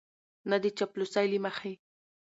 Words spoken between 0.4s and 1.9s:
نه د چاپلوسۍ له مخې